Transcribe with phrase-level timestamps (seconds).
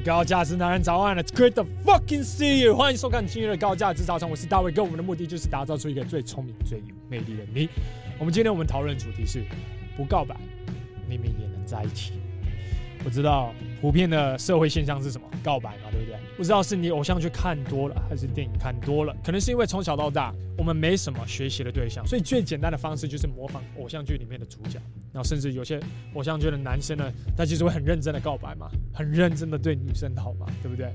[0.00, 7.68] 高价值男人早安，It's，Great the fucking see you，欢迎收看今天的高价值早餐，我是大卫跟，我们的目的就是打造出一个最聪明、最有魅力的你。
[8.18, 9.44] 我们今天我们讨论的主题是
[9.96, 10.36] 不告白，
[11.08, 12.12] 明明也能在一起。
[13.06, 15.28] 我知道普遍的社会现象是什么？
[15.44, 16.18] 告白嘛，对不对？
[16.36, 19.14] 不知道是你偶像剧看多了，还是电影看多了？
[19.24, 24.80] 可能是因为从小到大我们没什么学习的对象，所以最简单的方式就是模仿偶像剧里面的主角。
[25.12, 25.80] 然后甚至有些
[26.14, 30.92] 偶像剧的男生呢，他其实会很认真的告白嘛，很认真的对女生好嘛，对不对？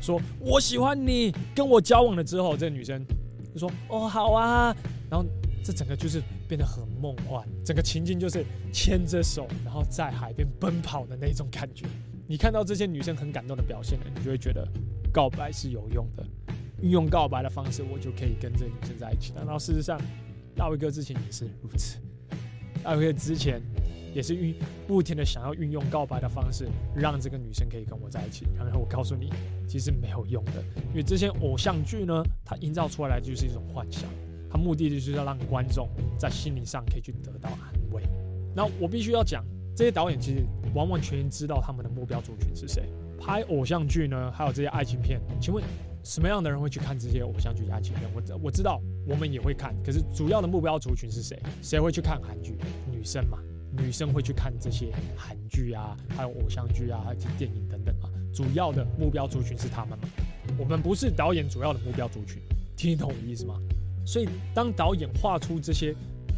[0.00, 3.04] 说我喜欢你，跟我交往了之后，这个女生
[3.52, 4.74] 就说哦好啊，
[5.10, 5.26] 然后。
[5.62, 11.86] 这整个就是变得很梦幻，整个情境就是牵着手，然后在海边奔跑的那种感觉。
[12.26, 14.66] 你看到这些女生很感动的表现呢，你就会觉得
[15.12, 16.24] 告白是有用的。
[16.80, 19.34] 运用告白的方式，我就可以跟这个女生在一起。
[19.36, 20.00] 然后事实上，
[20.56, 21.98] 大卫哥之前也是如此。
[22.82, 23.60] 大卫哥之前
[24.14, 24.54] 也是运
[24.86, 28.46] 不停的想要运用告白的方式，让这个女生可以跟我在一起。
[28.56, 29.30] 然后我告诉你，
[29.68, 34.08] 其实没有用的，因为这些偶像剧呢，它营造出来就是一种幻想。
[34.50, 38.02] 他目的就是要让观众在心理上可以去得到安慰。
[38.54, 39.44] 那我必须要讲，
[39.76, 42.82] 这些导演其实完完全全知道他们的目标族群是谁。
[43.18, 45.62] 拍偶像剧呢，还有这些爱情片，请问
[46.02, 48.10] 什么样的人会去看这些偶像剧、爱情片？
[48.14, 51.38] 我我知道我们也会看，可是主要的目标族群是谁？
[51.62, 52.56] 谁会去看韩剧？
[52.90, 53.38] 女生嘛，
[53.76, 58.08] 女生会去看这些韩剧啊，还有偶像剧啊，还有电影等等嘛。
[58.32, 60.08] 主要的目标族群是他们嘛。
[60.58, 62.40] 我们不是导演主要的目标族群，
[62.74, 63.60] 听懂我的意思吗？
[64.04, 65.94] 所以，当导演画出这些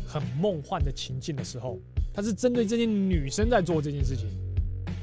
[0.07, 1.79] 很梦幻的情境的时候，
[2.13, 4.29] 他是针对这些女生在做这件事情，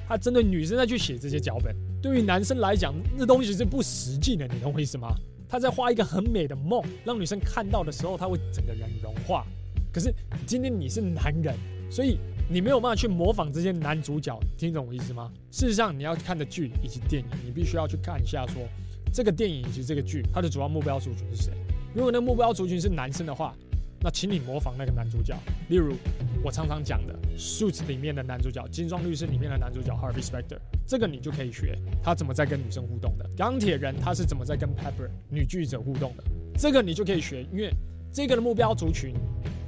[0.07, 1.75] 他针对女生在去写这些脚本。
[2.01, 5.15] 对于男生来讲，那东西是不实际的，你懂我意思吗？
[5.47, 9.45] 他在画一个很美的梦，让女生看到的时候，他会整个人融化。
[9.91, 10.13] 可是
[10.45, 11.55] 今天你是男人，
[11.89, 15.31] 所以你没有办法去模仿这些男主角，听懂我意思吗？
[15.49, 18.61] 事实上，你要看的剧以及电影，你必须要去看一下说，
[19.11, 21.53] 这个电影以及这个剧，它的主要目标族群是谁。
[21.93, 23.55] 如果那目标族群是男生的话，
[24.01, 25.35] 那请你模仿那个男主角。
[25.69, 25.93] 例如，
[26.43, 33.29] 我常常讲的《Suits》里面的男主角，《金装律师》里面的男主角 Harvey Specter，这个你就可以学他怎么在跟女生互动的。
[33.35, 36.23] 钢铁人他是怎么在跟 Pepper 女记者互动的，
[36.57, 37.73] 这个你就可以学，因为
[38.13, 39.13] 这个的目标族群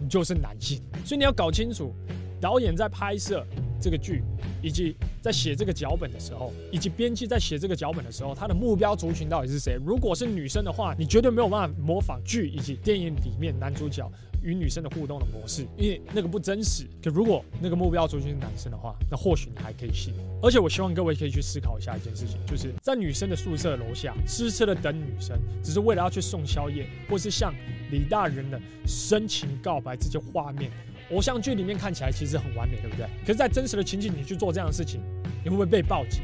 [0.10, 1.94] 就是男性，所以你要搞清楚
[2.40, 3.46] 导演在拍摄
[3.82, 4.24] 这个剧。
[4.64, 9.76] 以及在写这个脚本的时候，以及编辑在写这个脚本的时候，他的目标族群到底是谁？
[9.84, 14.08] 如果是女生的话，你绝对没有办法模仿剧以及电影里面男主角
[14.44, 16.86] 与女生的互动的模式，因为那个不真实。
[17.04, 20.14] 可如果那个目标族群是男生的话，那或许你还可以信。
[20.44, 27.52] 而且我希望各位可以去思考一下一件事情，就是在女生的宿舍楼下痴痴的等女生，只是为了要去送宵夜，或是像
[27.90, 30.70] 李大人的深情告白这些画面。
[31.12, 33.06] 偶像剧里面看起来其实很完美，对不对？
[33.26, 35.02] 可是，在真实的情景，你去做这样的事情，
[35.44, 36.22] 你会不会被报警？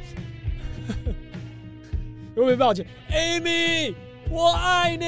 [2.36, 3.94] 会不会被报警？Amy，
[4.30, 5.06] 我爱你。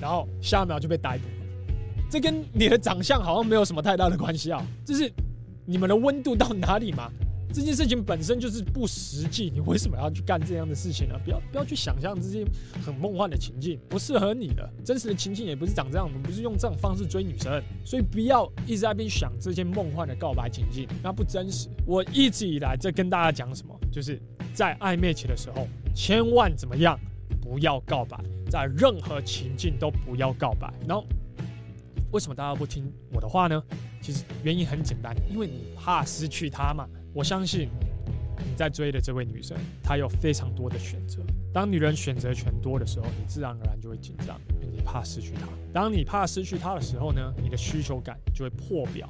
[0.00, 1.24] 然后下一秒就被逮捕，
[2.10, 4.62] 这跟你的长相好像没有什么太大的关系啊！
[4.84, 5.10] 这是
[5.64, 7.10] 你们的温度到哪里吗？
[7.54, 11.14] 这件事情本身就是不实际，你为什么要去干这样的事情呢？
[11.24, 12.44] 不要不要去想象这些
[12.84, 14.68] 很梦幻的情境，不适合你的。
[14.84, 21.68] 真实的情境也不是长这样，我们不是用这种方式追女生，所以不要一直在那边想这些梦幻的告白情境，那不真实。
[21.86, 24.20] 我一直以来在跟大家讲什么，就是
[24.52, 26.98] 在暧昧期的时候，千万怎么样，
[27.40, 28.18] 不要告白，
[28.50, 30.74] 在任何情境都不要告白。
[30.88, 31.06] 然后
[32.10, 33.62] 为什么大家不听我的话呢？
[34.00, 36.84] 其实原因很简单，因为你怕失去他嘛。
[37.14, 37.68] 我相信
[38.38, 41.20] 你在追的这位女生，她有非常多的选择。
[41.52, 45.46] 当女人选择权多的时候，你自然而然就会紧张，你怕失去她。
[45.72, 49.08] 当你怕失去她的时候呢，你的需求感就会破表。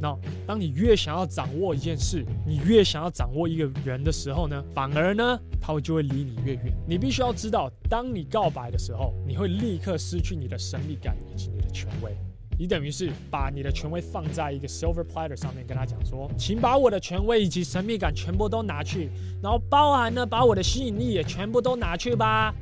[0.00, 0.16] 那
[0.46, 6.72] 当你越想要掌握一件事，你越想要掌握一个人的时候呢，反而呢，他就会离你越远。
[6.88, 12.16] 你必须要知道，当你告白的时候，你会立刻失去你的神秘感以及你的权威。
[12.58, 19.08] 你等于是把你的权威放在一个 silver platter 上面，跟他讲说，请把我的权威以及神秘感全部都拿去，
[19.40, 22.52] 然后包含呢，把我的吸引力也全部都拿去吧。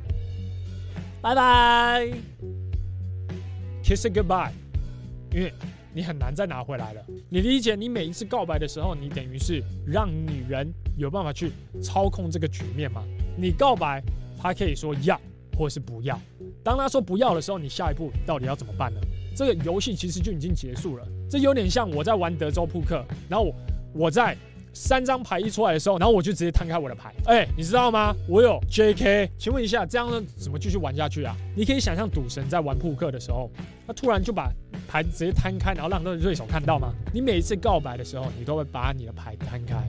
[1.19, 2.07] 拜拜
[3.83, 4.51] ，kiss goodbye，
[5.33, 5.51] 因为
[5.95, 7.03] 你很难再拿回来了。
[7.27, 7.75] 你理解？
[7.75, 11.51] 你每一次告白的时候，你等于是让女人有办法去
[11.81, 13.03] 操控这个局面吗？
[13.35, 13.99] 你告白，
[14.39, 15.19] 她可以说要，
[15.57, 16.21] 或是不要。
[16.63, 19.01] 当她说不要的时候，你下一步到底要怎么办呢？
[19.37, 23.55] 这个游戏其实就已经结束了，这有点像我在玩德州扑克，然后我
[23.93, 24.35] 我在
[24.73, 28.15] 三张牌一出来的时候，然后我就直接摊开我的牌，哎，你知道吗？
[28.27, 31.37] 我有 JK，请问一下，这样呢怎么继续玩下去啊？
[31.55, 33.47] 你可以想象赌神在玩扑克的时候，
[33.85, 34.51] 他突然就把
[34.87, 36.91] 牌直接摊开，然后让他的对手看到吗？
[37.13, 39.87] 你每一次告白的时候，你都会把你的牌摊开，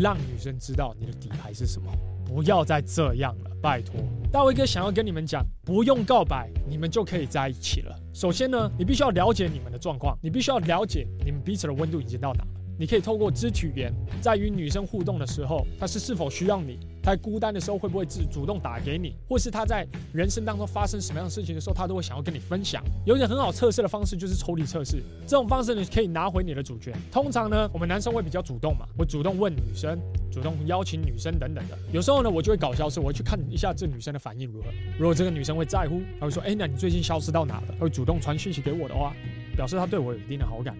[0.00, 1.90] 让女生知道你的底牌是什么。
[2.24, 3.94] 不要再这样了，拜托。
[4.30, 7.98] 大卫哥想要跟你们讲，不用告白，你们就可以在一起了。
[8.12, 12.50] 首先呢，你必须要了解你们的状况，你必须要了解你们彼此的温度已经到哪了。
[12.78, 13.90] 你可以透过肢体语言，
[14.20, 16.78] 在与女生互动的时候，她是是否需要你？
[17.04, 19.14] 她孤单的时候会不会自主动打给你？
[19.28, 22.82] 或是他在人生当中发生什么样的事情的时候，他都会想要跟你分享。
[23.04, 26.94] 有一个很好测试的方式就是抽离测试，这种方式你可以拿回你的主权。
[27.12, 30.00] 通常呢，我们男生会比较主动嘛，会主动问女生，
[30.32, 31.78] 主动邀请女生等等的。
[31.92, 34.68] 有时候呢，我就会搞消失，我会去看一下这女生的反应如何。
[34.98, 39.14] 如果这个女生会在乎，她会说：“哎，那你最近消失到哪了？”她会主动传讯息给我的话，
[39.54, 40.74] 表示她对我有一定的好感。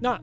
[0.00, 0.18] 那。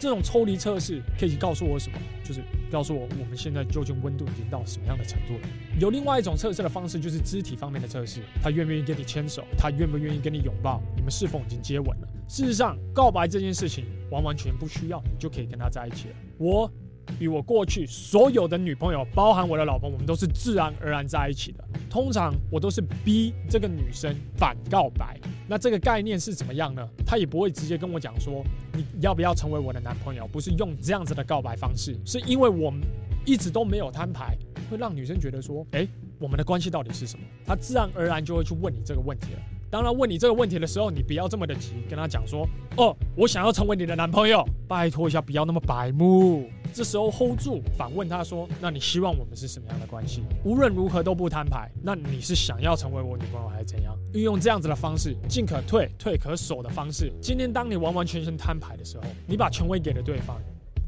[0.00, 1.98] 这种抽离测试可以告诉我什么？
[2.24, 2.42] 就是
[2.72, 5.40] 告诉我我们现在究竟温度已经到什么样的程度了。
[5.78, 8.22] 有另外一种测试的方式，就是肢体方面的测试。
[8.42, 9.44] 他愿不愿意跟你牵手？
[9.58, 10.80] 他愿不愿意跟你拥抱？
[10.96, 12.08] 你们是否已经接吻了？
[12.28, 16.14] 事实上，告白这件事情完完全不需要，你就可以跟他在一起了。
[16.38, 16.72] 我。
[17.18, 21.64] 与我过去所有的女朋友，包含我的老婆，我们都是自然而然在一起的。
[21.88, 25.18] 通常我都是逼这个女生反告白。
[25.48, 26.88] 那这个概念是怎么样呢？
[27.04, 32.82] 她也不会直接跟我讲说你要不要成为我的男朋友，不是用这样子的告白方式，是因为我们
[33.26, 34.36] 一直都没有摊牌，
[34.70, 35.88] 会让女生觉得说，诶，
[36.20, 37.24] 我们的关系到底是什么？
[37.44, 39.40] 她自然而然就会去问你这个问题了。
[39.70, 42.44] 当然，问你这个问题的时候，你不要这么的急，跟他讲说
[42.76, 46.50] ：“哦，我想要成为你的男朋友。”拜托一下，不要那么白目。
[46.72, 51.70] 这时候 hold 住，反问他说：“那你希望我们是什么样的关系？”无论如何都不摊牌。
[51.82, 53.96] 那你是想要成为我女朋友还是怎样？
[54.12, 57.12] 运用这样子的方式，进可退，退可守的方式。
[57.22, 60.36] 今天当你完完全全摊牌的时候，你把权威给了对方。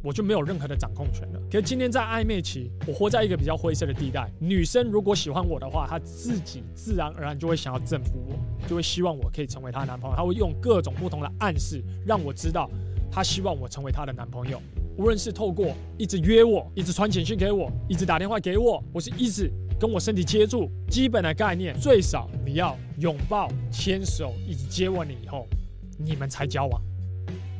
[0.03, 1.41] 我就没有任何的掌控权了。
[1.51, 4.31] 可是今天在暧昧期，我活在一个比较灰色的地带。
[4.41, 10.17] 女生如果喜欢我的话，她自己自然而然就会想要征服我，就会希望我可以成为她男朋友。
[10.17, 12.69] 她会用各种不同的暗示让我知道，
[13.11, 14.61] 她希望我成为她的男朋友。
[14.99, 19.51] 无论是透过一直约我，一直传简讯给我，一直打电话给我，我是一直
[19.81, 25.47] 跟我身体接触，基本的概念，最少你要拥抱、牵手以及接吻你以后，
[25.97, 26.83] 你们才交往。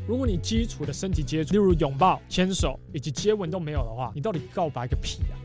[0.07, 5.39] 如果你基础的身体接触，例如拥抱、牵手以及接吻都没有的话，你到底告白个屁啊！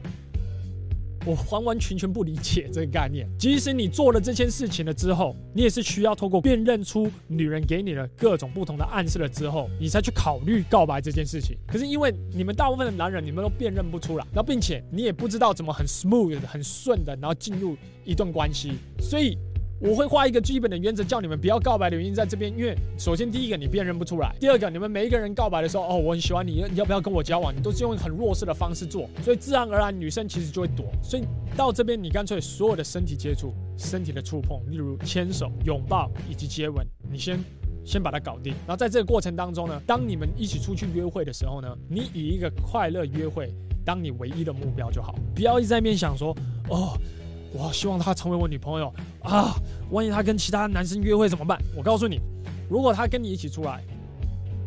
[1.26, 3.28] 我完完全全不理解这个概念。
[3.38, 11.58] 即使你做了这件事情了之后，你也是需要透过辨认出女人给你的各种不同的暗示了之后，你才去考虑告白这件事情。
[11.68, 17.76] 可是因为你们大部分的男人，你们都辨认不出来，然后并且你也不知道怎么很 smooth、很顺的，然后进入
[18.06, 19.38] 一段关系，所以。
[19.80, 27.56] 我会画一个基本的原则，叫你们不要告白的原因在这边，因为首先第一个你辨认不出来，第二个你们每一个人告白的时候，哦，我很喜欢你，你要不要跟我交往？
[27.56, 30.86] 你都是用很弱势的方式做，所以自然而然女生其实就会躲。
[31.04, 31.24] 所以
[31.56, 37.40] 到这边你干脆所有的身体接触、身体的触碰，例如牵手、拥抱以及接吻，你先
[37.86, 38.54] 先把它搞定。
[38.66, 43.54] 然后在这个过程当中呢，当你们一起出去约会的时候呢，你以一个快乐约会
[43.86, 46.36] 当你唯一的目标就好，不要一直在面想说，
[46.68, 46.98] 哦。
[47.54, 49.56] 我希望她成为我女朋友啊！
[49.92, 51.60] 万一她跟其他男生约会怎么办？
[51.76, 52.20] 我告诉你，
[52.70, 53.82] 如果她跟你一起出来，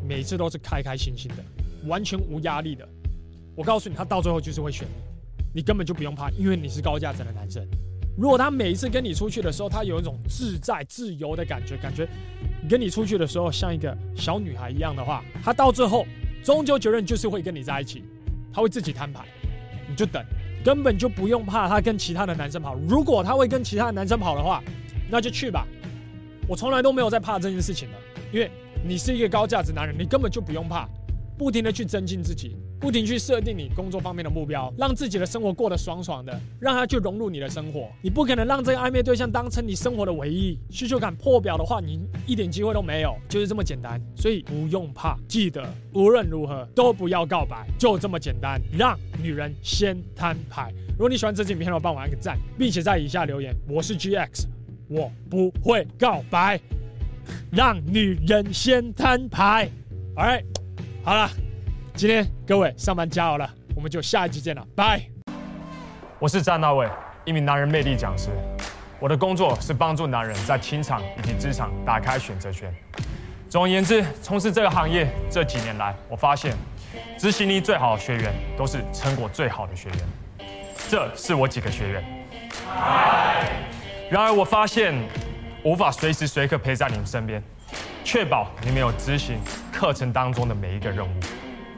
[0.08, 1.44] 每次都是开开心心的，
[1.86, 2.88] 完全无压力的，
[3.54, 4.86] 我告诉你，她到最后就是会选
[5.54, 7.64] 你，你根本就不用怕，因为你是高价值的男生。
[8.16, 12.08] 如果她每一次跟你出去的时候，她有一种自在自由的感觉，感觉
[12.68, 16.04] 跟你出去的时候像一个小女孩一样的话，她到最后
[16.42, 18.02] 终究结论就是会跟你在一起，
[18.52, 19.24] 她会自己摊牌，
[19.88, 20.24] 你就等。
[20.64, 22.74] 根本就不用怕他跟其他的男生跑。
[22.88, 24.62] 如果他会跟其他的男生跑的话，
[25.10, 25.66] 那就去吧。
[26.48, 27.96] 我从来都没有在怕这件事情的，
[28.32, 28.50] 因为
[28.84, 30.88] 你是一个高价值男人，你根本就不用怕。
[31.38, 37.90] 不停的去增进自己，不停去设定你工作方面的目标，让自己的生活过得爽爽的，让他去融入你的生活。
[38.00, 44.00] 你不可能让这个暧昧对象当成你生活的唯一，需求感破表的话，你一点机会都没有，就是这么简单。
[44.16, 50.72] 所以不用怕，记得无论如何都不要告白，就这么简单，让女人先摊牌。
[50.92, 54.46] 如果你喜欢这支影片的话，帮我按个赞，并且在以下留言：我是 GX，
[54.88, 56.58] 我不会告白，
[57.52, 59.70] 让女人先摊牌。
[60.16, 60.44] Alright。
[61.02, 61.30] 好了，
[62.00, 65.02] 今天各位上班加油了，我们就下一集见了，拜。
[66.18, 66.88] 我是詹大卫，
[67.26, 68.30] 一名男人魅力讲师。
[68.98, 72.74] 我的工作是帮助男人在情场以及职场打开选择权。
[73.50, 76.56] 总而言之，从事这个行业这几年来，我发现
[77.18, 80.48] 执行力最好的学员都是成果最好的学员。
[80.88, 82.02] 这是我几个学员。
[84.10, 84.94] 然而，我发现
[85.62, 87.42] 无法随时随刻陪在你们身边。
[88.02, 89.38] 确保你没有执行
[89.70, 91.20] 课程当中的每一个任务，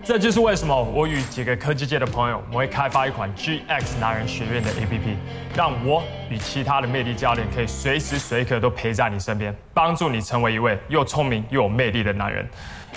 [0.04, 5.14] 这就是为什么我与几个科技界的朋友，我们会开发一款 GX 男人学院的 APP，
[5.54, 12.44] 让我与其他的魅力教练可以随时随刻都陪在你身边，帮助你成为一位又聪明又有魅力的男人。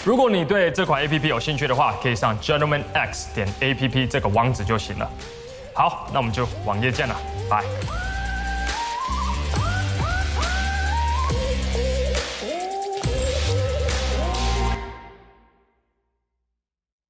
[0.03, 5.07] 如果你对这款 APP 有兴趣的话，可以上 gentlemanx 点 APP 这个网址就行了。
[5.73, 7.15] 好，那我们就网页见了，
[7.47, 7.63] 拜。